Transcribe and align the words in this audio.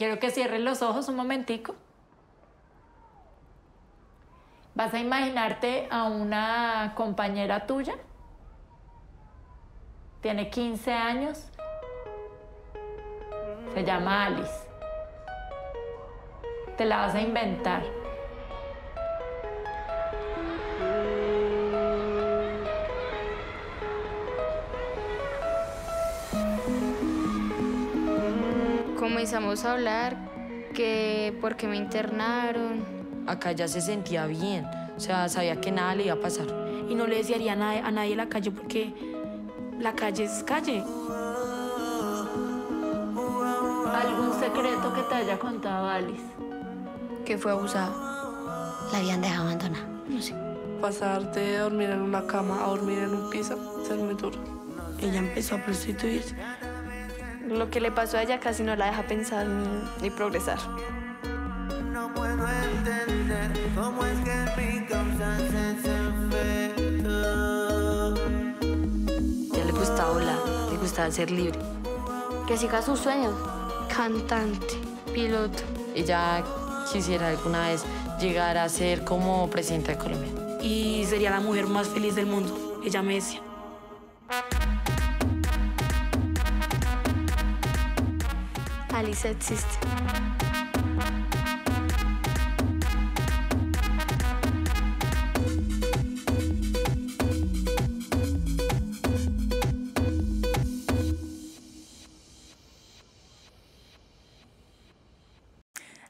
Quiero 0.00 0.18
que 0.18 0.30
cierres 0.30 0.62
los 0.62 0.80
ojos 0.80 1.10
un 1.10 1.16
momentico. 1.16 1.74
Vas 4.74 4.94
a 4.94 4.98
imaginarte 4.98 5.88
a 5.90 6.04
una 6.04 6.94
compañera 6.94 7.66
tuya. 7.66 7.96
Tiene 10.22 10.48
15 10.48 10.90
años. 10.90 11.50
Se 13.74 13.84
llama 13.84 14.24
Alice. 14.24 14.70
Te 16.78 16.86
la 16.86 17.00
vas 17.00 17.14
a 17.14 17.20
inventar. 17.20 17.99
A 29.50 29.72
hablar 29.72 30.16
que 30.74 31.36
porque 31.40 31.66
me 31.66 31.76
internaron. 31.76 32.84
Acá 33.26 33.50
ya 33.50 33.66
se 33.66 33.80
sentía 33.80 34.26
bien, 34.26 34.64
o 34.96 35.00
sea, 35.00 35.28
sabía 35.28 35.60
que 35.60 35.72
nada 35.72 35.96
le 35.96 36.04
iba 36.04 36.14
a 36.14 36.20
pasar. 36.20 36.46
Y 36.88 36.94
no 36.94 37.08
le 37.08 37.16
desearía 37.16 37.54
a 37.54 37.56
nadie, 37.56 37.80
a 37.80 37.90
nadie 37.90 38.14
la 38.14 38.28
calle 38.28 38.52
porque 38.52 38.94
la 39.80 39.92
calle 39.94 40.22
es 40.24 40.44
calle. 40.44 40.84
¿Algún 43.92 44.38
secreto 44.38 44.94
que 44.94 45.02
te 45.08 45.14
haya 45.16 45.36
contado 45.36 45.88
Alice? 45.88 46.22
Que 47.24 47.36
fue 47.36 47.50
abusada. 47.50 47.90
La 48.92 48.98
habían 48.98 49.20
dejado 49.20 49.48
abandonada. 49.48 49.84
No 50.08 50.22
sé. 50.22 50.32
Pasar 50.80 51.32
de 51.32 51.58
dormir 51.58 51.90
en 51.90 52.02
una 52.02 52.24
cama 52.24 52.62
a 52.64 52.68
dormir 52.68 53.00
en 53.00 53.14
un 53.14 53.30
piso 53.30 53.58
es 53.82 53.98
muy 53.98 54.14
duro. 54.14 54.38
Ella 55.00 55.18
empezó 55.18 55.56
a 55.56 55.58
prostituirse. 55.58 56.36
Lo 57.46 57.70
que 57.70 57.80
le 57.80 57.90
pasó 57.90 58.18
a 58.18 58.22
ella 58.22 58.38
casi 58.38 58.62
no 58.62 58.76
la 58.76 58.86
deja 58.86 59.02
pensar 59.02 59.46
ni, 59.46 59.82
ni 60.02 60.10
progresar. 60.10 60.58
No 61.92 62.12
puedo 62.14 62.46
entender 62.46 63.52
cómo 63.74 64.04
es 64.04 64.18
que 64.20 64.30
mi 64.56 64.78
efecto. 64.78 64.96
Ya 69.52 69.64
le 69.64 69.72
gustaba 69.72 70.12
volar, 70.12 70.38
le 70.70 70.76
gustaba 70.78 71.10
ser 71.10 71.30
libre. 71.30 71.58
Que 72.46 72.56
siga 72.56 72.82
sus 72.82 73.00
sueños. 73.00 73.34
Cantante, 73.94 74.78
piloto. 75.12 75.62
Ella 75.94 76.44
quisiera 76.92 77.28
alguna 77.28 77.68
vez 77.68 77.84
llegar 78.20 78.58
a 78.58 78.68
ser 78.68 79.04
como 79.04 79.48
presidenta 79.50 79.92
de 79.92 79.98
Colombia. 79.98 80.58
Y 80.62 81.04
sería 81.06 81.30
la 81.30 81.40
mujer 81.40 81.66
más 81.66 81.88
feliz 81.88 82.14
del 82.14 82.26
mundo. 82.26 82.80
Ella 82.84 83.02
me 83.02 83.14
decía. 83.14 83.40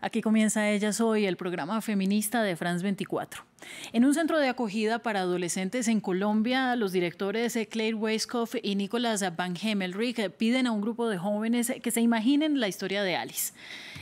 Aquí 0.01 0.23
comienza 0.23 0.69
Ella 0.69 0.93
Soy, 0.93 1.27
el 1.27 1.37
programa 1.37 1.81
feminista 1.83 2.43
de 2.43 2.57
France 2.57 2.83
24. 2.83 3.50
En 3.93 4.05
un 4.05 4.15
centro 4.15 4.39
de 4.39 4.49
acogida 4.49 5.01
para 5.01 5.21
adolescentes 5.21 5.89
en 5.89 6.01
Colombia, 6.01 6.77
los 6.77 6.93
directores 6.93 7.59
Claire 7.71 7.95
Weiskopf 7.95 8.57
y 8.63 8.75
Nicolas 8.75 9.25
Van 9.37 9.57
Hemmelrich 9.61 10.31
piden 10.31 10.67
a 10.67 10.73
un 10.73 10.81
grupo 10.81 11.09
de 11.09 11.19
jóvenes 11.19 11.73
que 11.83 11.91
se 11.91 12.01
imaginen 12.01 12.61
la 12.61 12.69
historia 12.69 13.03
de 13.03 13.17
Alice. 13.17 13.53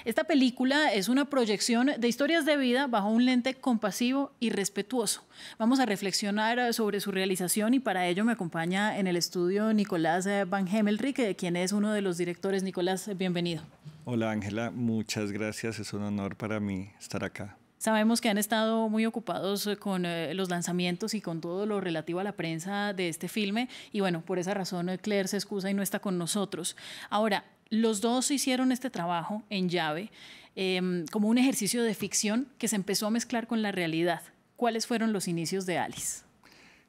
Esta 0.05 0.25
película 0.25 0.93
es 0.93 1.09
una 1.09 1.27
proyección 1.27 1.91
de 1.99 2.09
historias 2.09 2.47
de 2.47 2.57
vida 2.57 2.87
bajo 2.87 3.09
un 3.09 3.25
lente 3.25 3.55
compasivo 3.55 4.33
y 4.41 4.51
respetuoso. 4.51 5.25
Vamos 5.59 5.81
a 5.81 5.87
reflexionar 5.87 6.73
sobre 6.73 7.01
su 7.01 7.11
realización 7.11 7.75
y 7.75 7.81
para 7.81 8.07
ello 8.07 8.25
me 8.25 8.33
acompaña 8.33 8.99
en 8.99 9.07
el 9.07 9.17
estudio 9.17 9.73
Nicolás 9.75 10.29
Van 10.49 10.69
Hemmelrich, 10.69 11.37
quien 11.37 11.57
es 11.57 11.73
uno 11.73 11.93
de 11.93 12.01
los 12.01 12.17
directores. 12.17 12.63
Nicolás, 12.63 13.11
bienvenido. 13.17 13.63
Hola 14.05 14.31
Ángela, 14.31 14.71
muchas 14.71 15.33
gracias. 15.33 15.79
Es 15.79 15.93
un 15.93 16.03
honor 16.03 16.37
para 16.37 16.61
mí 16.61 16.91
estar 16.99 17.25
acá. 17.25 17.58
Sabemos 17.79 18.21
que 18.21 18.29
han 18.29 18.39
estado 18.39 18.89
muy 18.89 19.07
ocupados 19.07 19.69
con 19.79 20.05
eh, 20.05 20.35
los 20.35 20.51
lanzamientos 20.51 21.15
y 21.15 21.21
con 21.21 21.41
todo 21.41 21.65
lo 21.65 21.81
relativo 21.81 22.21
a 22.21 22.25
la 22.25 22.33
prensa 22.33 22.93
de 22.93 23.09
este 23.09 23.29
filme 23.29 23.69
y 23.93 24.01
bueno, 24.01 24.21
por 24.23 24.39
esa 24.39 24.53
razón 24.53 24.89
eh, 24.89 24.99
Claire 24.99 25.29
se 25.29 25.37
excusa 25.37 25.71
y 25.71 25.75
no 25.75 25.83
está 25.83 26.01
con 26.01 26.19
nosotros. 26.19 26.77
Ahora, 27.09 27.45
los 27.71 28.01
dos 28.01 28.31
hicieron 28.31 28.73
este 28.73 28.91
trabajo 28.91 29.43
en 29.51 29.69
llave 29.69 30.11
eh, 30.57 31.05
como 31.13 31.29
un 31.29 31.39
ejercicio 31.39 31.83
de 31.85 31.95
ficción 31.95 32.49
que 32.59 32.67
se 32.67 32.77
empezó 32.77 33.07
a 33.07 33.11
mezclar 33.11 33.47
con 33.47 33.63
la 33.63 33.71
realidad. 33.71 34.23
¿Cuáles 34.57 34.87
fueron 34.89 35.13
los 35.13 35.29
inicios 35.29 35.67
de 35.67 35.79
Alice? 35.79 36.23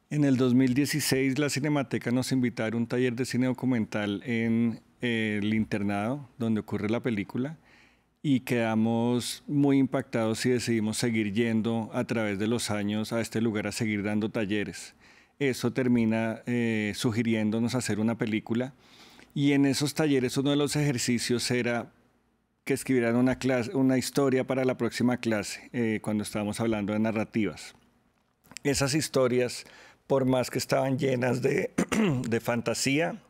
En 0.10 0.24
el 0.24 0.38
2016 0.38 1.38
la 1.38 1.52
Cinemateca 1.52 2.10
nos 2.10 2.32
invitaron 2.32 2.74
a 2.74 2.78
un 2.78 2.88
taller 2.88 3.14
de 3.14 3.26
cine 3.26 3.46
documental 3.46 4.24
en 4.26 4.82
eh, 5.02 5.40
el 5.40 5.54
internado 5.54 6.28
donde 6.40 6.62
ocurre 6.62 6.90
la 6.90 7.00
película 7.02 7.58
y 8.22 8.41
quedamos 8.41 9.44
muy 9.47 9.78
impactados 9.78 10.46
y 10.46 10.50
decidimos 10.50 10.97
seguir 10.97 11.34
yendo 11.34 11.90
a 11.94 12.03
través 12.03 12.38
de 12.38 12.47
los 12.47 12.69
años 12.69 13.13
a 13.13 13.22
este 13.22 13.41
lugar 13.41 13.68
a 13.68 13.72
seguir 13.72 14.03
dando 14.03 14.30
talleres. 14.30 14.96
Eso 15.40 15.72
termina 15.72 16.41
eh, 16.46 16.91
sugiriéndonos 16.96 17.75
hacer 17.75 18.00
una 18.00 18.18
película 18.18 18.74
y 19.34 19.53
en 19.53 19.66
esos 19.66 19.94
talleres 19.94 20.35
uno 20.38 20.50
de 20.50 20.57
los 20.57 20.75
ejercicios 20.75 21.50
era 21.50 21.94
que 22.66 22.74
escribieran 22.74 23.16
una, 23.16 23.40
clase, 23.40 23.74
una 23.74 23.97
historia 23.97 24.46
para 24.46 24.66
la 24.66 24.78
próxima 24.78 25.18
clase, 25.18 25.69
eh, 25.72 26.00
cuando 26.01 26.24
estábamos 26.24 26.59
hablando 26.59 26.94
de 26.94 27.00
narrativas. 27.00 27.74
Esas 28.63 28.94
historias, 28.94 29.66
por 30.07 30.25
más 30.25 30.50
que 30.50 30.57
estaban 30.57 31.00
llenas 31.00 31.41
de, 31.41 31.72
de 32.28 32.40
fantasía, 32.41 33.22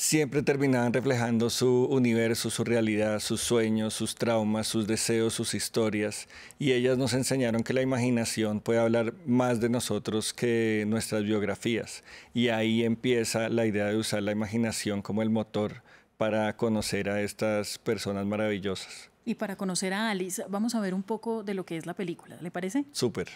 siempre 0.00 0.42
terminaban 0.42 0.94
reflejando 0.94 1.50
su 1.50 1.84
universo, 1.84 2.48
su 2.48 2.64
realidad, 2.64 3.20
sus 3.20 3.42
sueños, 3.42 3.92
sus 3.92 4.14
traumas, 4.14 4.66
sus 4.66 4.86
deseos, 4.86 5.34
sus 5.34 5.52
historias. 5.52 6.26
Y 6.58 6.72
ellas 6.72 6.96
nos 6.96 7.12
enseñaron 7.12 7.62
que 7.62 7.74
la 7.74 7.82
imaginación 7.82 8.60
puede 8.60 8.78
hablar 8.78 9.12
más 9.26 9.60
de 9.60 9.68
nosotros 9.68 10.32
que 10.32 10.84
nuestras 10.88 11.24
biografías. 11.24 12.02
Y 12.32 12.48
ahí 12.48 12.82
empieza 12.82 13.50
la 13.50 13.66
idea 13.66 13.88
de 13.88 13.98
usar 13.98 14.22
la 14.22 14.32
imaginación 14.32 15.02
como 15.02 15.20
el 15.20 15.28
motor 15.28 15.82
para 16.16 16.56
conocer 16.56 17.10
a 17.10 17.20
estas 17.20 17.76
personas 17.76 18.24
maravillosas. 18.24 19.10
Y 19.26 19.34
para 19.34 19.56
conocer 19.56 19.92
a 19.92 20.08
Alice, 20.08 20.42
vamos 20.48 20.74
a 20.74 20.80
ver 20.80 20.94
un 20.94 21.02
poco 21.02 21.42
de 21.42 21.52
lo 21.52 21.66
que 21.66 21.76
es 21.76 21.84
la 21.84 21.92
película, 21.92 22.38
¿le 22.40 22.50
parece? 22.50 22.86
Súper. 22.92 23.28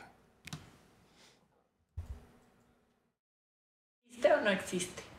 ¿Existe 4.08 4.32
o 4.32 4.40
no 4.40 4.50
existe? 4.50 5.13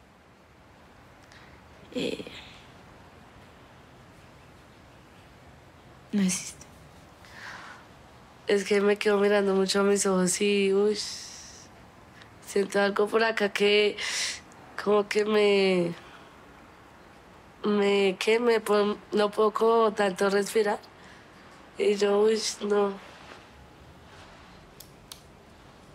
Eh, 1.95 2.23
no 6.11 6.22
existe. 6.22 6.66
Es 8.47 8.63
que 8.63 8.79
me 8.81 8.97
quedo 8.97 9.17
mirando 9.19 9.56
mucho 9.56 9.79
a 9.79 9.83
mis 9.83 10.05
ojos 10.05 10.39
y, 10.41 10.72
uy, 10.73 10.97
siento 12.45 12.79
algo 12.79 13.07
por 13.07 13.23
acá 13.23 13.50
que 13.51 13.97
como 14.84 15.07
que 15.07 15.25
me, 15.25 15.94
me, 17.67 18.16
que 18.19 18.40
me, 18.40 18.59
puedo- 18.59 18.97
no 19.11 19.31
puedo 19.31 19.52
como 19.52 19.91
tanto 19.93 20.29
respirar. 20.29 20.79
Y 21.78 21.96
yo, 21.96 22.22
uy, 22.22 22.40
no. 22.67 22.93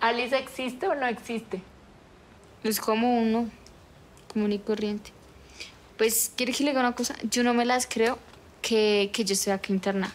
¿Alice 0.00 0.36
existe 0.36 0.88
o 0.88 0.94
no 0.94 1.06
existe? 1.06 1.62
Es 2.64 2.80
como 2.80 3.20
uno, 3.20 3.48
común 4.32 4.52
y 4.52 4.58
corriente. 4.58 5.12
Pues, 6.00 6.32
¿quiere 6.34 6.54
que 6.54 6.64
le 6.64 6.70
diga 6.70 6.80
una 6.80 6.94
cosa? 6.94 7.14
Yo 7.24 7.44
no 7.44 7.52
me 7.52 7.66
las 7.66 7.86
creo 7.86 8.18
que, 8.62 9.10
que 9.12 9.22
yo 9.22 9.34
estoy 9.34 9.52
aquí 9.52 9.70
internada. 9.70 10.14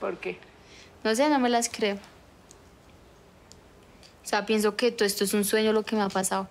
¿Por 0.00 0.16
qué? 0.16 0.38
No 1.04 1.14
sé, 1.14 1.28
no 1.28 1.38
me 1.38 1.50
las 1.50 1.68
creo. 1.68 1.96
O 1.96 4.26
sea, 4.26 4.46
pienso 4.46 4.76
que 4.76 4.92
todo 4.92 5.04
esto 5.04 5.24
es 5.24 5.34
un 5.34 5.44
sueño 5.44 5.74
lo 5.74 5.82
que 5.82 5.94
me 5.94 6.00
ha 6.00 6.08
pasado. 6.08 6.48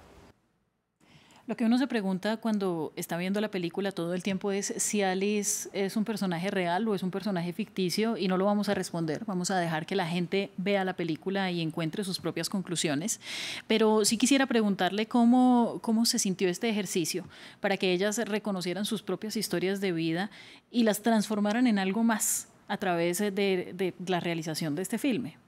Lo 1.51 1.57
que 1.57 1.65
uno 1.65 1.77
se 1.77 1.88
pregunta 1.88 2.38
cuando 2.38 2.94
está 2.95 3.18
viendo 3.18 3.42
la 3.42 3.51
película 3.51 3.92
todo 3.92 4.13
el 4.13 4.24
tiempo 4.24 4.53
es 4.53 4.74
si 4.77 5.01
Alice 5.01 5.68
es 5.74 5.98
un 5.98 6.06
personaje 6.06 6.50
real 6.50 6.88
o 6.88 6.95
es 6.95 7.03
un 7.03 7.12
personaje 7.12 7.51
ficticio 7.51 8.15
y 8.15 8.30
no 8.30 8.38
lo 8.38 8.45
vamos 8.45 8.69
a 8.69 8.74
responder, 8.74 9.25
vamos 9.25 9.51
a 9.51 9.59
dejar 9.59 9.86
que 9.86 9.98
la 9.98 10.07
gente 10.07 10.50
vea 10.56 10.86
la 10.86 10.94
película 10.94 11.51
y 11.51 11.59
encuentre 11.59 12.06
sus 12.06 12.21
propias 12.21 12.48
conclusiones. 12.48 13.19
Pero 13.68 14.06
sí 14.06 14.18
quisiera 14.18 14.45
preguntarle 14.45 15.07
cómo, 15.07 15.80
cómo 15.81 16.06
se 16.06 16.19
sintió 16.19 16.48
este 16.48 16.69
ejercicio 16.69 17.25
para 17.59 17.75
que 17.75 17.92
ellas 17.92 18.18
reconocieran 18.19 18.86
sus 18.86 19.01
propias 19.01 19.36
historias 19.36 19.81
de 19.81 19.92
vida 19.92 20.31
y 20.71 20.83
las 20.83 21.01
transformaran 21.01 21.68
en 21.68 21.80
algo 21.80 22.01
más 22.01 22.48
a 22.69 22.77
través 22.77 23.18
de, 23.18 23.30
de 23.30 23.94
la 24.07 24.21
realización 24.21 24.75
de 24.75 24.83
este 24.83 24.98
filme. 24.98 25.40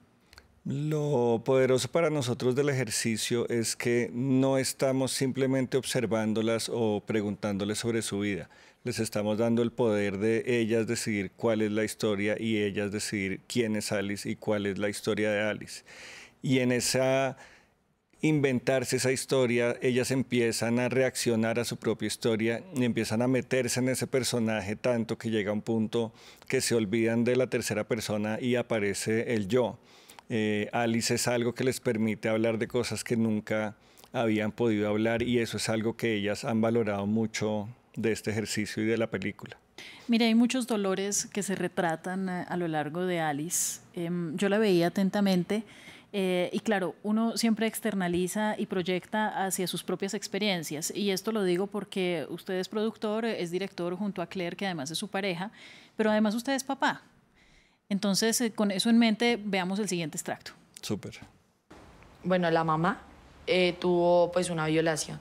Lo 0.65 1.41
poderoso 1.43 1.89
para 1.89 2.09
nosotros 2.09 2.55
del 2.55 2.69
ejercicio 2.69 3.49
es 3.49 3.75
que 3.75 4.09
no 4.13 4.57
estamos 4.57 5.11
simplemente 5.11 5.75
observándolas 5.75 6.69
o 6.73 7.03
preguntándoles 7.05 7.79
sobre 7.79 8.01
su 8.01 8.19
vida. 8.19 8.49
Les 8.85 8.99
estamos 8.99 9.37
dando 9.37 9.61
el 9.61 9.73
poder 9.73 10.19
de 10.19 10.41
ellas 10.45 10.87
decidir 10.87 11.31
cuál 11.35 11.63
es 11.63 11.71
la 11.73 11.83
historia 11.83 12.37
y 12.39 12.63
ellas 12.63 12.93
decidir 12.93 13.41
quién 13.45 13.75
es 13.75 13.91
Alice 13.91 14.29
y 14.29 14.37
cuál 14.37 14.65
es 14.65 14.77
la 14.77 14.87
historia 14.87 15.31
de 15.31 15.41
Alice. 15.41 15.83
Y 16.41 16.59
en 16.59 16.71
esa 16.71 17.35
inventarse 18.21 18.95
esa 18.95 19.11
historia, 19.11 19.75
ellas 19.81 20.11
empiezan 20.11 20.79
a 20.79 20.87
reaccionar 20.87 21.59
a 21.59 21.65
su 21.65 21.75
propia 21.75 22.07
historia 22.07 22.63
y 22.73 22.85
empiezan 22.85 23.21
a 23.21 23.27
meterse 23.27 23.81
en 23.81 23.89
ese 23.89 24.07
personaje 24.07 24.77
tanto 24.77 25.17
que 25.17 25.29
llega 25.29 25.51
un 25.51 25.61
punto 25.61 26.13
que 26.47 26.61
se 26.61 26.73
olvidan 26.73 27.25
de 27.25 27.35
la 27.35 27.47
tercera 27.47 27.85
persona 27.85 28.39
y 28.39 28.55
aparece 28.55 29.33
el 29.33 29.49
yo. 29.49 29.77
Eh, 30.35 30.67
Alice 30.73 31.13
es 31.13 31.27
algo 31.27 31.53
que 31.53 31.63
les 31.63 31.79
permite 31.79 32.27
hablar 32.27 32.57
de 32.57 32.67
cosas 32.67 33.03
que 33.03 33.15
nunca 33.15 33.75
habían 34.11 34.51
podido 34.51 34.89
hablar 34.89 35.21
y 35.21 35.37
eso 35.37 35.57
es 35.57 35.69
algo 35.69 35.95
que 35.95 36.15
ellas 36.15 36.43
han 36.43 36.59
valorado 36.59 37.05
mucho 37.05 37.69
de 37.95 38.11
este 38.11 38.31
ejercicio 38.31 38.81
y 38.81 38.87
de 38.87 38.97
la 38.97 39.11
película. 39.11 39.59
Mira, 40.07 40.25
hay 40.25 40.33
muchos 40.33 40.65
dolores 40.65 41.27
que 41.27 41.43
se 41.43 41.53
retratan 41.53 42.29
a, 42.29 42.41
a 42.41 42.57
lo 42.57 42.67
largo 42.67 43.05
de 43.05 43.19
Alice. 43.19 43.81
Em, 43.93 44.35
yo 44.35 44.49
la 44.49 44.57
veía 44.57 44.87
atentamente 44.87 45.61
eh, 46.13 46.49
y 46.51 46.61
claro, 46.61 46.95
uno 47.03 47.37
siempre 47.37 47.67
externaliza 47.67 48.55
y 48.57 48.65
proyecta 48.65 49.45
hacia 49.45 49.67
sus 49.67 49.83
propias 49.83 50.15
experiencias. 50.15 50.91
Y 50.95 51.11
esto 51.11 51.31
lo 51.31 51.43
digo 51.43 51.67
porque 51.67 52.25
usted 52.29 52.55
es 52.55 52.69
productor, 52.69 53.25
es 53.25 53.51
director 53.51 53.95
junto 53.95 54.19
a 54.23 54.25
Claire, 54.25 54.55
que 54.55 54.65
además 54.65 54.89
es 54.89 54.97
su 54.97 55.09
pareja, 55.09 55.51
pero 55.95 56.09
además 56.09 56.33
usted 56.33 56.53
es 56.53 56.63
papá. 56.63 57.03
Entonces, 57.89 58.39
eh, 58.41 58.51
con 58.51 58.71
eso 58.71 58.89
en 58.89 58.97
mente, 58.97 59.39
veamos 59.43 59.79
el 59.79 59.87
siguiente 59.87 60.17
extracto. 60.17 60.51
Súper. 60.81 61.19
Bueno, 62.23 62.49
la 62.51 62.63
mamá 62.63 63.01
eh, 63.47 63.75
tuvo 63.79 64.31
pues 64.31 64.49
una 64.49 64.67
violación. 64.67 65.19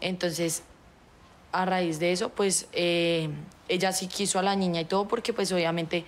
Entonces, 0.00 0.62
a 1.52 1.64
raíz 1.64 1.98
de 1.98 2.12
eso, 2.12 2.30
pues 2.30 2.68
eh, 2.72 3.30
ella 3.68 3.92
sí 3.92 4.08
quiso 4.08 4.38
a 4.38 4.42
la 4.42 4.56
niña 4.56 4.80
y 4.80 4.84
todo 4.84 5.08
porque 5.08 5.32
pues 5.32 5.50
obviamente 5.52 6.04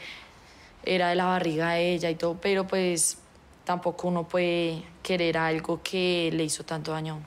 era 0.84 1.08
de 1.08 1.14
la 1.14 1.24
barriga 1.24 1.72
de 1.72 1.94
ella 1.94 2.10
y 2.10 2.14
todo, 2.14 2.38
pero 2.40 2.66
pues 2.66 3.18
tampoco 3.64 4.08
uno 4.08 4.26
puede 4.26 4.82
querer 5.02 5.38
algo 5.38 5.80
que 5.82 6.30
le 6.32 6.44
hizo 6.44 6.64
tanto 6.64 6.92
daño 6.92 7.14
a 7.14 7.16
uno. 7.16 7.26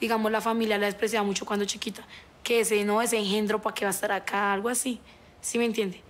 Digamos, 0.00 0.32
la 0.32 0.40
familia 0.40 0.78
la 0.78 0.86
despreciaba 0.86 1.24
mucho 1.24 1.44
cuando 1.44 1.64
chiquita. 1.64 2.02
Que 2.42 2.60
ese 2.60 2.84
no, 2.84 3.02
ese 3.02 3.18
engendro, 3.18 3.60
¿para 3.60 3.74
qué 3.74 3.84
va 3.84 3.90
a 3.90 3.94
estar 3.94 4.12
acá? 4.12 4.52
Algo 4.52 4.68
así. 4.68 4.98
¿Sí 5.40 5.58
me 5.58 5.66
entiende? 5.66 6.02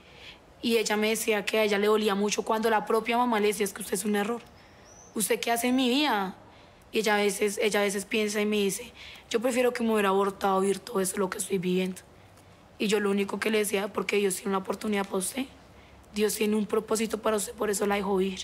Y 0.63 0.77
ella 0.77 0.97
me 0.97 1.09
decía 1.09 1.45
que 1.45 1.59
a 1.59 1.65
ella 1.65 1.79
le 1.79 1.87
dolía 1.87 2.15
mucho 2.15 2.43
cuando 2.43 2.69
la 2.69 2.85
propia 2.87 3.17
mamá 3.17 3.41
le 3.41 3.49
decía, 3.49 3.65
es 3.65 3.73
que 3.73 3.83
usted 3.83 3.95
es 3.95 4.05
un 4.05 4.17
error. 4.17 4.43
¿Usted 5.15 5.41
qué 5.41 5.51
hace 5.51 5.69
en 5.69 5.77
mi 5.77 5.89
vida? 5.89 6.37
Y 6.93 6.99
ella 6.99 7.15
a 7.15 7.19
veces, 7.19 7.59
ella 7.63 7.81
a 7.81 7.85
veces 7.85 8.05
piensa 8.05 8.41
y 8.41 8.47
me 8.47 8.57
dice, 8.57 8.93
yo 9.31 9.41
prefiero 9.41 9.73
que 9.73 9.83
me 9.83 9.93
hubiera 9.93 10.11
abortado 10.11 10.61
vivir 10.61 10.79
todo 10.81 11.01
eso, 11.01 11.17
lo 11.17 11.31
que 11.31 11.39
estoy 11.39 11.59
viviendo. 11.59 12.03
Y 12.79 12.89
yo 12.89 13.01
lo 13.01 13.11
único 13.11 13.39
que 13.39 13.51
le 13.51 13.59
decía, 13.59 13.89
porque 13.93 14.17
Dios 14.17 14.37
tiene 14.37 14.51
una 14.51 14.59
oportunidad 14.59 15.05
para 15.05 15.19
usted. 15.19 15.47
Dios 16.15 16.35
tiene 16.35 16.57
un 16.57 16.67
propósito 16.67 17.19
para 17.19 17.37
usted, 17.37 17.53
por 17.55 17.71
eso 17.71 17.87
la 17.87 17.95
dejó 17.95 18.17
vivir. 18.17 18.41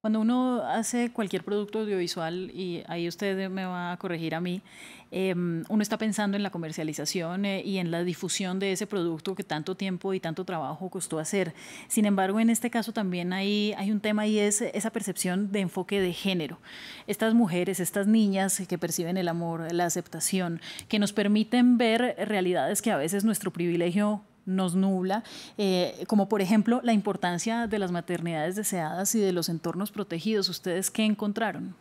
Cuando 0.00 0.20
uno 0.20 0.62
hace 0.62 1.10
cualquier 1.10 1.42
producto 1.42 1.80
audiovisual, 1.80 2.52
y 2.54 2.84
ahí 2.86 3.08
usted 3.08 3.50
me 3.50 3.64
va 3.64 3.90
a 3.90 3.96
corregir 3.96 4.36
a 4.36 4.40
mí, 4.40 4.62
eh, 5.10 5.34
uno 5.34 5.82
está 5.82 5.98
pensando 5.98 6.36
en 6.36 6.44
la 6.44 6.50
comercialización 6.50 7.44
eh, 7.44 7.62
y 7.64 7.78
en 7.78 7.90
la 7.90 8.04
difusión 8.04 8.60
de 8.60 8.70
ese 8.70 8.86
producto 8.86 9.34
que 9.34 9.42
tanto 9.42 9.74
tiempo 9.74 10.14
y 10.14 10.20
tanto 10.20 10.44
trabajo 10.44 10.88
costó 10.88 11.18
hacer. 11.18 11.52
Sin 11.88 12.04
embargo, 12.04 12.38
en 12.38 12.48
este 12.48 12.70
caso 12.70 12.92
también 12.92 13.32
hay, 13.32 13.74
hay 13.76 13.90
un 13.90 13.98
tema 13.98 14.24
y 14.28 14.38
es 14.38 14.60
esa 14.60 14.90
percepción 14.90 15.50
de 15.50 15.62
enfoque 15.62 16.00
de 16.00 16.12
género. 16.12 16.60
Estas 17.08 17.34
mujeres, 17.34 17.80
estas 17.80 18.06
niñas 18.06 18.62
que 18.68 18.78
perciben 18.78 19.16
el 19.16 19.26
amor, 19.26 19.72
la 19.72 19.86
aceptación, 19.86 20.60
que 20.86 21.00
nos 21.00 21.12
permiten 21.12 21.76
ver 21.76 22.14
realidades 22.24 22.82
que 22.82 22.92
a 22.92 22.96
veces 22.96 23.24
nuestro 23.24 23.50
privilegio 23.50 24.22
nos 24.48 24.74
nubla, 24.74 25.22
eh, 25.58 26.04
como 26.08 26.28
por 26.28 26.42
ejemplo 26.42 26.80
la 26.82 26.92
importancia 26.92 27.66
de 27.66 27.78
las 27.78 27.92
maternidades 27.92 28.56
deseadas 28.56 29.14
y 29.14 29.20
de 29.20 29.32
los 29.32 29.48
entornos 29.48 29.92
protegidos. 29.92 30.48
¿Ustedes 30.48 30.90
qué 30.90 31.04
encontraron? 31.04 31.76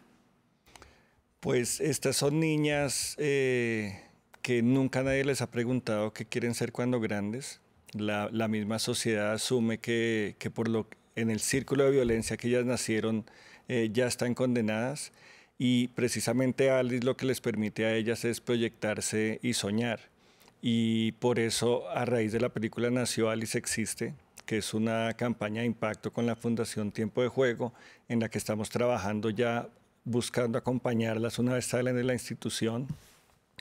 Pues 1.39 1.79
estas 1.79 2.17
son 2.17 2.39
niñas 2.39 3.15
eh, 3.17 4.01
que 4.41 4.61
nunca 4.61 5.01
nadie 5.01 5.23
les 5.23 5.41
ha 5.41 5.49
preguntado 5.49 6.13
qué 6.13 6.25
quieren 6.25 6.53
ser 6.53 6.71
cuando 6.71 6.99
grandes. 6.99 7.61
La, 7.93 8.47
misma 8.49 8.79
sociedad 8.79 9.31
asume 9.31 9.77
que, 9.77 10.35
que, 10.39 10.51
por 10.51 10.67
lo 10.67 10.87
en 11.15 11.31
el 11.31 11.39
círculo 11.39 11.85
de 11.85 11.91
violencia 11.91 12.37
que 12.37 12.47
ellas 12.47 12.65
nacieron 12.65 13.25
eh, 13.67 13.89
ya 13.91 14.07
están 14.07 14.33
condenadas 14.33 15.11
y 15.57 15.87
precisamente 15.89 16.69
Alice 16.69 17.03
lo 17.03 17.17
que 17.17 17.25
les 17.25 17.41
permite 17.41 17.85
a 17.85 17.95
ellas 17.95 18.23
es 18.23 18.39
proyectarse 18.39 19.39
y 19.41 19.53
soñar. 19.53 19.99
Y 20.69 21.13
por 21.13 21.39
eso 21.39 21.87
a 21.91 22.03
raíz 22.03 22.33
de 22.33 22.41
la 22.41 22.49
película 22.49 22.89
nació 22.89 23.29
Alice 23.29 23.57
Existe, 23.57 24.13
que 24.45 24.57
es 24.57 24.73
una 24.73 25.13
campaña 25.13 25.61
de 25.61 25.65
impacto 25.65 26.11
con 26.11 26.25
la 26.25 26.35
Fundación 26.35 26.91
Tiempo 26.91 27.21
de 27.21 27.29
Juego, 27.29 27.71
en 28.09 28.19
la 28.19 28.27
que 28.27 28.37
estamos 28.37 28.69
trabajando 28.69 29.29
ya 29.29 29.69
buscando 30.03 30.57
acompañarlas 30.57 31.39
una 31.39 31.53
vez 31.53 31.67
salen 31.67 31.95
de 31.95 32.03
la 32.03 32.11
institución 32.11 32.85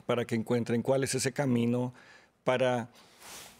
para 0.04 0.24
que 0.24 0.34
encuentren 0.34 0.82
cuál 0.82 1.04
es 1.04 1.14
ese 1.14 1.30
camino 1.30 1.94
para 2.42 2.88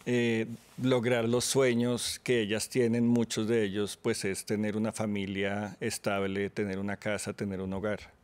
eh, 0.07 0.47
lograr 0.83 1.29
los 1.29 1.45
sueños 1.45 2.19
que 2.25 2.41
ellas 2.41 2.69
tienen, 2.69 3.07
muchos 3.07 3.47
de 3.47 3.63
ellos, 3.63 3.97
pues 3.97 4.25
es 4.25 4.45
tener 4.45 4.77
una 4.77 4.91
familia 4.91 5.77
estable, 5.79 6.51
tener 6.51 6.81
una 6.81 6.97
casa, 6.97 7.33
tener 7.33 7.61
un 7.61 7.73
hogar. 7.75 8.16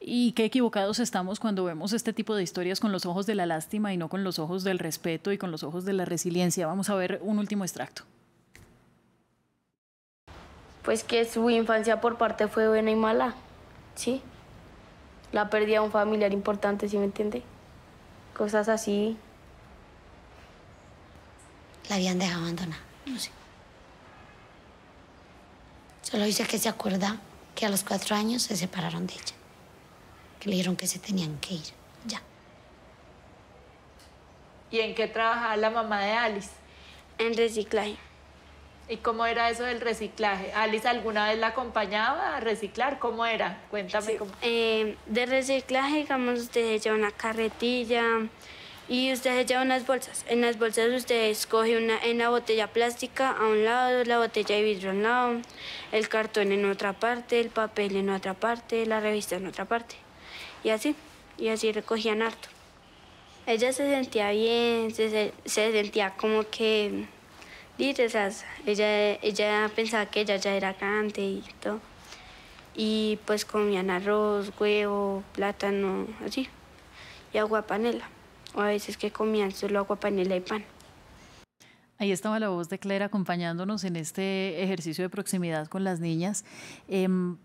Y 0.00 0.32
qué 0.32 0.44
equivocados 0.44 0.98
estamos 0.98 1.40
cuando 1.40 1.64
vemos 1.64 1.94
este 1.94 2.12
tipo 2.12 2.34
de 2.34 2.42
historias 2.42 2.78
con 2.78 2.92
los 2.92 3.06
ojos 3.06 3.24
de 3.24 3.34
la 3.34 3.46
lástima 3.46 3.94
y 3.94 3.96
no 3.96 4.10
con 4.10 4.22
los 4.22 4.38
ojos 4.38 4.62
del 4.62 4.78
respeto 4.78 5.32
y 5.32 5.38
con 5.38 5.50
los 5.50 5.62
ojos 5.62 5.86
de 5.86 5.94
la 5.94 6.04
resiliencia. 6.04 6.66
Vamos 6.66 6.90
a 6.90 6.94
ver 6.94 7.20
un 7.22 7.38
último 7.38 7.64
extracto. 7.64 8.02
Pues 10.82 11.04
que 11.04 11.24
su 11.24 11.48
infancia 11.48 12.02
por 12.02 12.18
parte 12.18 12.48
fue 12.48 12.68
buena 12.68 12.90
y 12.90 12.96
mala, 12.96 13.34
¿sí? 13.94 14.20
La 15.32 15.48
pérdida 15.48 15.80
de 15.80 15.86
un 15.86 15.90
familiar 15.90 16.34
importante, 16.34 16.86
¿sí 16.88 16.98
me 16.98 17.04
entiende? 17.04 17.42
Cosas 18.36 18.68
así. 18.68 19.16
La 21.88 21.96
habían 21.96 22.18
dejado 22.18 22.42
abandonada, 22.42 22.82
no 23.06 23.18
sé. 23.18 23.30
Solo 26.02 26.24
dice 26.24 26.46
que 26.46 26.58
se 26.58 26.68
acuerda 26.68 27.18
que 27.54 27.64
a 27.64 27.70
los 27.70 27.82
cuatro 27.82 28.14
años 28.14 28.42
se 28.42 28.56
separaron 28.56 29.06
de 29.06 29.14
ella. 29.14 29.34
Que 30.44 30.50
le 30.50 30.56
dijeron 30.56 30.76
que 30.76 30.86
se 30.86 30.98
tenían 30.98 31.38
que 31.38 31.54
ir. 31.54 31.62
Ya. 32.06 32.20
¿Y 34.70 34.80
en 34.80 34.94
qué 34.94 35.08
trabajaba 35.08 35.56
la 35.56 35.70
mamá 35.70 36.02
de 36.04 36.12
Alice? 36.12 36.50
En 37.16 37.34
reciclaje. 37.34 37.96
¿Y 38.90 38.98
cómo 38.98 39.24
era 39.24 39.48
eso 39.48 39.62
del 39.62 39.80
reciclaje? 39.80 40.52
¿Alice 40.52 40.86
alguna 40.86 41.30
vez 41.30 41.38
la 41.38 41.46
acompañaba 41.46 42.36
a 42.36 42.40
reciclar? 42.40 42.98
¿Cómo 42.98 43.24
era? 43.24 43.62
Cuéntame 43.70 44.06
Sí. 44.06 44.16
cómo. 44.18 44.32
Eh, 44.42 44.98
de 45.06 45.24
reciclaje, 45.24 45.96
digamos, 45.96 46.40
usted 46.40 46.78
lleva 46.78 46.94
una 46.94 47.10
carretilla 47.10 48.02
y 48.86 49.10
usted 49.14 49.46
lleva 49.46 49.62
unas 49.62 49.86
bolsas. 49.86 50.26
En 50.28 50.42
las 50.42 50.58
bolsas 50.58 50.90
usted 50.90 51.30
escoge 51.30 51.78
una, 51.78 51.98
en 52.04 52.18
la 52.18 52.28
botella 52.28 52.66
plástica 52.66 53.30
a 53.30 53.46
un 53.46 53.64
lado, 53.64 54.04
la 54.04 54.18
botella 54.18 54.56
de 54.56 54.62
vidrio 54.62 54.90
a 54.90 54.92
un 54.92 55.02
lado, 55.02 55.40
el 55.90 56.06
cartón 56.10 56.52
en 56.52 56.66
otra 56.66 56.92
parte, 56.92 57.40
el 57.40 57.48
papel 57.48 57.96
en 57.96 58.10
otra 58.10 58.34
parte, 58.34 58.84
la 58.84 59.00
revista 59.00 59.36
en 59.36 59.46
otra 59.46 59.64
parte. 59.64 60.03
Y 60.64 60.70
así, 60.70 60.96
y 61.38 61.48
así 61.48 61.70
recogían 61.72 62.22
harto. 62.22 62.48
Ella 63.46 63.72
se 63.72 63.88
sentía 63.88 64.30
bien, 64.30 64.92
se, 64.94 65.10
se- 65.10 65.34
se 65.44 65.70
sentía 65.72 66.14
como 66.16 66.44
que, 66.50 67.04
dice, 67.78 68.06
o 68.06 68.10
sea, 68.10 68.30
ella, 68.66 69.12
ella 69.22 69.70
pensaba 69.76 70.06
que 70.06 70.22
ella 70.22 70.36
ya 70.36 70.54
era 70.54 70.72
grande 70.72 71.22
y 71.22 71.44
todo. 71.60 71.80
Y 72.74 73.18
pues 73.26 73.44
comían 73.44 73.90
arroz, 73.90 74.50
huevo, 74.58 75.22
plátano, 75.34 76.06
así, 76.26 76.48
y 77.32 77.38
agua 77.38 77.62
panela. 77.62 78.08
O 78.54 78.60
a 78.62 78.66
veces 78.68 78.96
que 78.96 79.10
comían 79.10 79.52
solo 79.52 79.78
agua 79.80 79.96
panela 79.96 80.34
y 80.36 80.40
pan. 80.40 80.64
Ahí 81.98 82.10
estaba 82.10 82.40
la 82.40 82.48
voz 82.48 82.68
de 82.68 82.78
Claire 82.78 83.04
acompañándonos 83.04 83.84
en 83.84 83.94
este 83.96 84.62
ejercicio 84.64 85.04
de 85.04 85.10
proximidad 85.10 85.68
con 85.68 85.84
las 85.84 86.00
niñas. 86.00 86.44
Em, 86.88 87.36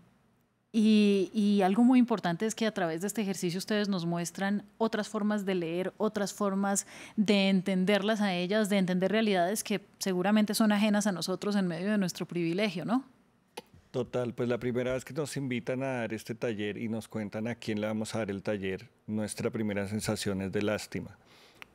y, 0.72 1.60
algo 1.64 1.82
muy 1.82 1.98
importante 1.98 2.46
es 2.46 2.54
que 2.54 2.66
a 2.66 2.72
través 2.72 3.00
de 3.00 3.08
este 3.08 3.22
ejercicio 3.22 3.58
ustedes 3.58 3.88
nos 3.88 4.06
muestran 4.06 4.64
otras 4.78 5.08
formas 5.08 5.44
de 5.44 5.56
leer, 5.56 5.92
otras 5.96 6.32
formas 6.32 6.86
de 7.16 7.48
entenderlas 7.48 8.20
a 8.20 8.34
ellas, 8.34 8.68
de 8.68 8.78
entender 8.78 9.10
realidades 9.10 9.64
que 9.64 9.84
seguramente 9.98 10.54
son 10.54 10.70
ajenas 10.70 11.06
a 11.06 11.12
nosotros 11.12 11.56
en 11.56 11.66
medio 11.66 11.90
de 11.90 11.98
nuestro 11.98 12.24
privilegio, 12.24 12.84
¿no? 12.84 13.04
Total, 13.90 14.32
pues 14.32 14.48
la 14.48 14.58
primera 14.58 14.92
vez 14.92 15.04
que 15.04 15.12
nos 15.12 15.36
invitan 15.36 15.82
a 15.82 15.86
dar 15.86 16.14
este 16.14 16.36
taller 16.36 16.76
y 16.76 16.88
nos 16.88 17.08
cuentan 17.08 17.48
a 17.48 17.56
quién 17.56 17.80
le 17.80 17.88
vamos 17.88 18.14
a 18.14 18.18
dar 18.18 18.30
el 18.30 18.42
taller, 18.42 18.88
nuestra 19.08 19.50
primera 19.50 19.88
sensación 19.88 20.40
es 20.42 20.52
de 20.52 20.62
lástima. 20.62 21.18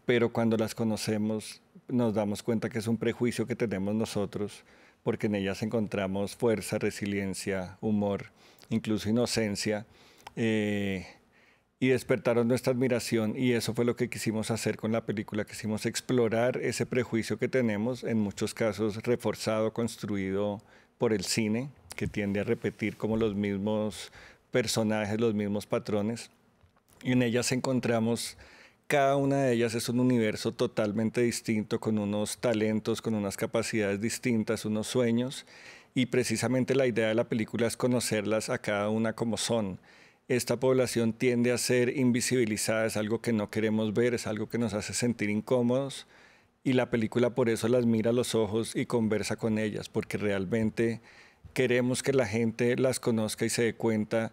Pero 0.06 0.32
cuando 0.32 0.56
las 0.56 0.74
conocemos 0.74 1.62
nos 1.90 2.14
damos 2.14 2.42
cuenta 2.42 2.70
que 2.70 2.80
es 2.80 2.88
un 2.88 2.98
prejuicio 2.98 3.46
que 3.46 3.56
tenemos 3.56 3.94
nosotros 3.94 4.64
porque 5.06 5.28
en 5.28 5.36
ellas 5.36 5.62
encontramos 5.62 6.36
fuerza, 6.36 6.80
resiliencia, 6.80 7.78
humor, 7.80 8.32
incluso 8.70 9.08
inocencia. 9.08 9.86
Eh, 10.36 11.06
y 11.80 11.90
despertaron 11.90 12.48
nuestra 12.48 12.74
admiración 12.74 13.36
y 13.38 13.52
eso 13.52 13.76
fue 13.76 13.86
lo 13.86 13.96
que 13.96 14.10
quisimos 14.10 14.50
hacer 14.50 14.78
con 14.78 14.92
la 14.92 15.06
película, 15.06 15.46
quisimos 15.46 15.86
explorar 15.86 16.58
ese 16.58 16.88
prejuicio 16.88 17.38
que 17.38 17.48
tenemos, 17.48 18.04
en 18.04 18.18
muchos 18.18 18.56
casos 18.56 19.04
reforzado, 19.04 19.74
construido 19.74 20.64
por 20.98 21.14
el 21.14 21.24
cine, 21.24 21.70
que 21.96 22.08
tiende 22.08 22.40
a 22.40 22.44
repetir 22.44 22.98
como 22.98 23.16
los 23.16 23.36
mismos 23.36 24.12
personajes, 24.50 25.22
los 25.22 25.36
mismos 25.36 25.68
patrones. 25.68 26.32
Y 27.04 27.12
en 27.12 27.22
ellas 27.22 27.52
encontramos, 27.52 28.38
cada 28.88 29.16
una 29.18 29.44
de 29.44 29.54
ellas 29.54 29.76
es 29.76 29.90
un 29.90 30.00
universo 30.00 30.54
totalmente 30.54 31.22
distinto, 31.22 31.80
con 31.80 31.98
unos 31.98 32.38
talentos, 32.38 33.02
con 33.02 33.16
unas 33.16 33.38
capacidades 33.38 34.02
distintas, 34.02 34.66
unos 34.66 34.88
sueños. 34.88 35.46
Y 35.94 36.08
precisamente 36.08 36.76
la 36.76 36.88
idea 36.88 37.08
de 37.08 37.16
la 37.16 37.30
película 37.30 37.68
es 37.68 37.78
conocerlas 37.78 38.50
a 38.50 38.58
cada 38.60 38.90
una 38.90 39.14
como 39.14 39.38
son 39.38 39.80
esta 40.28 40.60
población 40.60 41.14
tiende 41.14 41.52
a 41.52 41.58
ser 41.58 41.96
invisibilizada, 41.98 42.88
es 42.88 42.98
algo 42.98 43.22
que 43.22 43.32
no 43.32 43.52
queremos 43.52 43.94
ver, 43.94 44.16
es 44.16 44.26
algo 44.26 44.50
que 44.50 44.58
nos 44.58 44.74
hace 44.74 44.94
sentir 44.94 45.30
incómodos 45.30 46.08
y 46.64 46.74
la 46.74 46.90
película 46.90 47.36
por 47.36 47.48
eso 47.48 47.68
las 47.68 47.86
mira 47.86 48.10
a 48.10 48.14
los 48.14 48.34
ojos 48.34 48.76
y 48.76 48.88
conversa 48.88 49.36
con 49.36 49.60
ellas, 49.60 49.88
porque 49.88 50.18
realmente 50.18 51.00
queremos 51.54 52.02
que 52.02 52.12
la 52.12 52.26
gente 52.26 52.76
las 52.76 53.00
conozca 53.00 53.46
y 53.46 53.50
se 53.50 53.64
dé 53.64 53.76
cuenta 53.76 54.32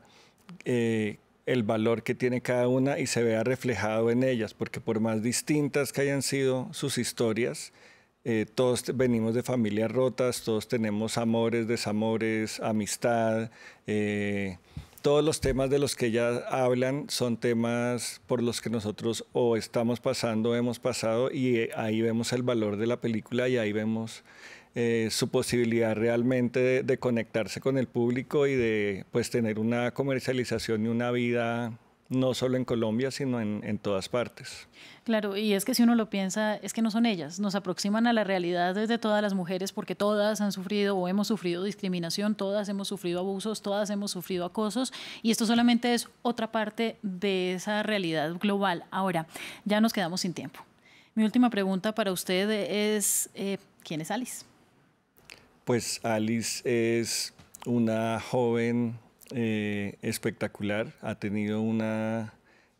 eh, 0.64 1.18
el 1.46 1.62
valor 1.62 2.02
que 2.02 2.14
tiene 2.14 2.40
cada 2.40 2.68
una 2.68 2.98
y 2.98 3.06
se 3.06 3.22
vea 3.22 3.44
reflejado 3.44 4.10
en 4.10 4.22
ellas, 4.22 4.54
porque 4.54 4.80
por 4.80 5.00
más 5.00 5.22
distintas 5.22 5.92
que 5.92 6.02
hayan 6.02 6.22
sido 6.22 6.68
sus 6.72 6.98
historias, 6.98 7.72
eh, 8.24 8.46
todos 8.54 8.84
venimos 8.94 9.34
de 9.34 9.42
familias 9.42 9.90
rotas, 9.90 10.42
todos 10.42 10.68
tenemos 10.68 11.18
amores, 11.18 11.66
desamores, 11.66 12.60
amistad. 12.60 13.50
Eh, 13.86 14.58
todos 15.02 15.24
los 15.24 15.40
temas 15.40 15.68
de 15.68 15.80
los 15.80 15.96
que 15.96 16.06
ella 16.06 16.38
hablan 16.48 17.06
son 17.08 17.36
temas 17.36 18.20
por 18.28 18.40
los 18.40 18.60
que 18.60 18.70
nosotros 18.70 19.24
o 19.32 19.56
estamos 19.56 19.98
pasando 19.98 20.54
hemos 20.54 20.78
pasado 20.78 21.32
y 21.32 21.56
eh, 21.56 21.70
ahí 21.74 22.00
vemos 22.00 22.32
el 22.32 22.44
valor 22.44 22.76
de 22.76 22.86
la 22.86 23.00
película 23.00 23.48
y 23.48 23.56
ahí 23.56 23.72
vemos 23.72 24.22
eh, 24.74 25.08
su 25.10 25.28
posibilidad 25.28 25.94
realmente 25.94 26.82
de, 26.82 26.98
conectarse 26.98 27.60
con 27.60 27.76
el 27.76 27.86
público 27.88 28.46
y 28.46 28.54
de 28.54 29.04
pues 29.12 29.28
tener 29.28 29.58
una 29.58 29.90
comercialización 29.90 30.86
y 30.86 30.88
una 30.88 31.10
vida 31.10 31.72
no 32.08 32.32
solo 32.32 32.56
en 32.56 32.64
Colombia, 32.64 33.10
sino 33.10 33.40
en, 33.40 33.78
todas 33.78 34.08
partes. 34.08 34.68
Claro, 35.04 35.36
y 35.36 35.52
es 35.52 35.64
que 35.64 35.74
si 35.74 35.82
uno 35.82 35.94
lo 35.94 36.08
piensa, 36.08 36.56
es 36.56 36.72
que 36.72 36.80
no 36.80 36.90
son 36.90 37.04
ellas, 37.04 37.40
nos 37.40 37.54
aproximan 37.54 38.06
a 38.06 38.12
la 38.12 38.24
realidad 38.24 38.74
de 38.74 38.98
todas 38.98 39.20
las 39.22 39.34
mujeres 39.34 39.72
porque 39.72 39.94
todas 39.94 40.40
han 40.40 40.52
sufrido 40.52 40.96
o 40.96 41.08
hemos 41.08 41.28
sufrido 41.28 41.64
discriminación, 41.64 42.34
todas 42.34 42.68
hemos 42.68 42.88
sufrido 42.88 43.20
abusos, 43.20 43.60
todas 43.60 43.90
hemos 43.90 44.10
sufrido 44.10 44.44
acosos, 44.44 44.92
y 45.22 45.30
esto 45.30 45.46
solamente 45.46 45.94
es 45.94 46.08
otra 46.22 46.52
parte 46.52 46.96
de 47.02 47.54
esa 47.54 47.82
realidad 47.82 48.34
global. 48.38 48.84
Ahora, 48.90 49.26
ya 49.64 49.80
nos 49.80 49.92
quedamos 49.92 50.22
sin 50.22 50.34
tiempo. 50.34 50.60
Mi 51.14 51.24
última 51.24 51.50
pregunta 51.50 51.94
para 51.94 52.12
usted 52.12 52.48
es, 52.50 53.28
eh, 53.34 53.58
¿quién 53.82 54.00
es 54.00 54.10
Alice? 54.10 54.51
Pues 55.64 56.00
Alice 56.02 56.62
es 56.98 57.34
una 57.66 58.18
joven 58.18 58.98
eh, 59.30 59.96
espectacular, 60.02 60.92
ha 61.00 61.14
tenido 61.14 61.60
una 61.60 62.34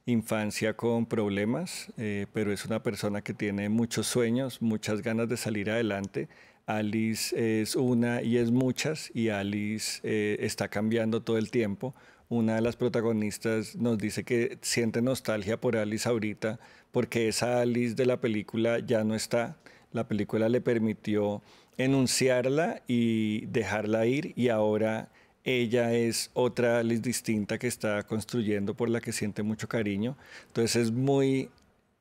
infancia 0.05 0.77
con 0.77 1.07
problemas, 1.07 1.93
eh, 1.97 2.27
pero 2.33 2.53
es 2.53 2.65
una 2.65 2.83
persona 2.83 3.23
que 3.23 3.35
tiene 3.35 3.69
muchos 3.69 4.09
sueños, 4.09 4.61
muchas 4.61 5.01
ganas 5.01 5.29
de 5.29 5.37
salir 5.37 5.71
adelante. 5.71 6.29
Alice 6.67 7.61
es 7.61 7.77
una 7.77 8.21
y 8.21 8.39
es 8.39 8.51
muchas 8.51 9.13
y 9.15 9.29
Alice 9.29 10.01
eh, 10.03 10.39
está 10.41 10.67
cambiando 10.67 11.23
todo 11.23 11.39
el 11.39 11.53
tiempo. 11.53 11.95
Una 12.29 12.57
de 12.57 12.63
las 12.63 12.75
protagonistas 12.75 13.77
nos 13.77 13.97
dice 13.99 14.25
que 14.25 14.59
siente 14.61 15.03
nostalgia 15.03 15.61
por 15.61 15.77
Alice 15.77 16.09
ahorita 16.09 16.59
porque 16.91 17.29
esa 17.29 17.61
Alice 17.61 17.95
de 17.95 18.07
la 18.07 18.21
película 18.21 18.81
ya 18.81 19.05
no 19.05 19.15
está. 19.15 19.57
La 19.93 20.09
película 20.09 20.49
le 20.49 20.61
permitió 20.61 21.43
enunciarla 21.79 22.83
y 22.87 23.47
dejarla 23.47 24.07
ir 24.07 24.33
y 24.37 24.49
ahora 24.49 25.09
ella 25.45 25.93
es 25.93 26.31
otra 26.35 26.79
Alice 26.79 27.03
distinta 27.03 27.59
que 27.59 27.67
está 27.67 28.03
construyendo 28.05 28.75
por 28.75 28.89
la 28.89 29.01
que 29.01 29.13
siente 29.13 29.43
mucho 29.43 29.69
cariño. 29.69 30.17
Entonces 30.47 30.77
es 30.77 30.93
muy 30.93 31.51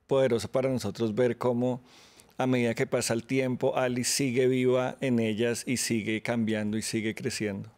poderoso 0.08 0.52
para 0.52 0.70
nosotros 0.70 1.16
ver 1.16 1.38
cómo 1.38 1.82
a 2.38 2.48
medida 2.48 2.76
que 2.76 2.88
pasa 2.88 3.14
el 3.14 3.24
tiempo 3.24 3.78
Alice 3.78 4.12
sigue 4.12 4.48
viva 4.48 4.98
en 5.02 5.20
ellas 5.20 5.64
y 5.66 5.78
sigue 5.78 6.22
cambiando 6.22 6.78
y 6.78 6.82
sigue 6.82 7.16
creciendo. 7.16 7.70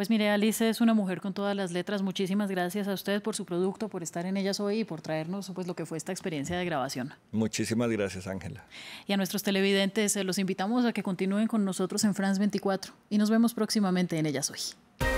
Pues 0.00 0.08
mire, 0.08 0.30
Alice 0.30 0.66
es 0.66 0.80
una 0.80 0.94
mujer 0.94 1.20
con 1.20 1.34
todas 1.34 1.54
las 1.54 1.72
letras. 1.72 2.00
Muchísimas 2.00 2.50
gracias 2.50 2.88
a 2.88 2.94
usted 2.94 3.20
por 3.22 3.36
su 3.36 3.44
producto, 3.44 3.90
por 3.90 4.02
estar 4.02 4.24
en 4.24 4.38
ellas 4.38 4.58
hoy 4.58 4.78
y 4.78 4.84
por 4.84 5.02
traernos 5.02 5.52
pues, 5.54 5.66
lo 5.66 5.76
que 5.76 5.84
fue 5.84 5.98
esta 5.98 6.10
experiencia 6.10 6.56
de 6.56 6.64
grabación. 6.64 7.12
Muchísimas 7.32 7.90
gracias, 7.90 8.26
Ángela. 8.26 8.64
Y 9.06 9.12
a 9.12 9.18
nuestros 9.18 9.42
televidentes, 9.42 10.16
eh, 10.16 10.24
los 10.24 10.38
invitamos 10.38 10.86
a 10.86 10.94
que 10.94 11.02
continúen 11.02 11.48
con 11.48 11.66
nosotros 11.66 12.02
en 12.04 12.14
France 12.14 12.38
24 12.38 12.94
y 13.10 13.18
nos 13.18 13.28
vemos 13.28 13.52
próximamente 13.52 14.18
en 14.18 14.24
ellas 14.24 14.50
hoy. 14.50 15.09